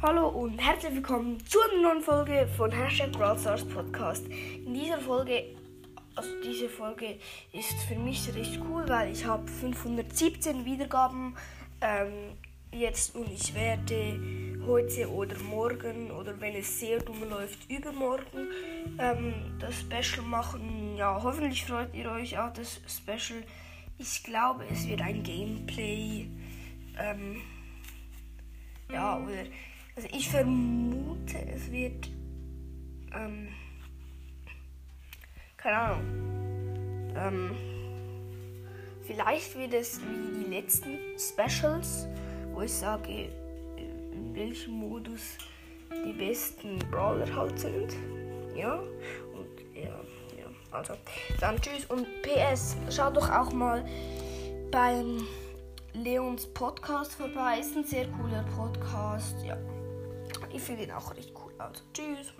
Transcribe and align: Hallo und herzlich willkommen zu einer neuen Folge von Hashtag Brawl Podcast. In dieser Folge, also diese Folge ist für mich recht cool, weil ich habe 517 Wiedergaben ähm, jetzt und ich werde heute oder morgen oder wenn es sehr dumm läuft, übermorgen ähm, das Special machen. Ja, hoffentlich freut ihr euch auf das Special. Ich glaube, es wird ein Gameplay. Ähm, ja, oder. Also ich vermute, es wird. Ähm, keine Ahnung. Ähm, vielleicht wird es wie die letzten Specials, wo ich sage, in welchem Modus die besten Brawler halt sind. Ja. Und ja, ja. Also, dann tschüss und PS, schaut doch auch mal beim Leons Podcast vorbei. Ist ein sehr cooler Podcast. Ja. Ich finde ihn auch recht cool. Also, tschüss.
Hallo 0.00 0.28
und 0.28 0.58
herzlich 0.58 0.94
willkommen 0.94 1.44
zu 1.44 1.58
einer 1.60 1.82
neuen 1.82 2.00
Folge 2.00 2.48
von 2.56 2.70
Hashtag 2.70 3.10
Brawl 3.10 3.36
Podcast. 3.74 4.28
In 4.28 4.72
dieser 4.72 5.00
Folge, 5.00 5.56
also 6.14 6.28
diese 6.40 6.68
Folge 6.68 7.18
ist 7.52 7.74
für 7.88 7.96
mich 7.96 8.32
recht 8.32 8.60
cool, 8.70 8.88
weil 8.88 9.10
ich 9.10 9.24
habe 9.24 9.48
517 9.48 10.64
Wiedergaben 10.64 11.36
ähm, 11.80 12.36
jetzt 12.70 13.16
und 13.16 13.28
ich 13.28 13.52
werde 13.56 14.60
heute 14.64 15.10
oder 15.10 15.36
morgen 15.40 16.12
oder 16.12 16.40
wenn 16.40 16.54
es 16.54 16.78
sehr 16.78 17.00
dumm 17.00 17.28
läuft, 17.28 17.68
übermorgen 17.68 18.52
ähm, 19.00 19.34
das 19.58 19.80
Special 19.80 20.24
machen. 20.24 20.94
Ja, 20.96 21.20
hoffentlich 21.20 21.64
freut 21.64 21.92
ihr 21.92 22.08
euch 22.12 22.38
auf 22.38 22.52
das 22.52 22.80
Special. 22.86 23.42
Ich 23.98 24.22
glaube, 24.22 24.64
es 24.70 24.86
wird 24.86 25.00
ein 25.00 25.24
Gameplay. 25.24 26.28
Ähm, 26.96 27.40
ja, 28.92 29.18
oder. 29.18 29.42
Also 29.98 30.10
ich 30.12 30.28
vermute, 30.28 31.38
es 31.52 31.72
wird. 31.72 32.08
Ähm, 33.12 33.48
keine 35.56 35.76
Ahnung. 35.76 37.14
Ähm, 37.16 37.50
vielleicht 39.02 39.58
wird 39.58 39.74
es 39.74 40.00
wie 40.00 40.44
die 40.44 40.50
letzten 40.54 40.98
Specials, 41.18 42.06
wo 42.52 42.62
ich 42.62 42.72
sage, 42.72 43.28
in 43.76 44.36
welchem 44.36 44.74
Modus 44.74 45.36
die 45.90 46.12
besten 46.12 46.78
Brawler 46.92 47.34
halt 47.34 47.58
sind. 47.58 47.96
Ja. 48.54 48.74
Und 48.76 49.74
ja, 49.74 50.00
ja. 50.38 50.46
Also, 50.70 50.94
dann 51.40 51.60
tschüss 51.60 51.86
und 51.86 52.06
PS, 52.22 52.76
schaut 52.88 53.16
doch 53.16 53.28
auch 53.28 53.52
mal 53.52 53.84
beim 54.70 55.26
Leons 55.92 56.46
Podcast 56.46 57.14
vorbei. 57.14 57.58
Ist 57.58 57.76
ein 57.76 57.84
sehr 57.84 58.06
cooler 58.12 58.44
Podcast. 58.56 59.34
Ja. 59.44 59.56
Ich 60.52 60.62
finde 60.62 60.84
ihn 60.84 60.92
auch 60.92 61.14
recht 61.14 61.32
cool. 61.44 61.52
Also, 61.58 61.82
tschüss. 61.92 62.32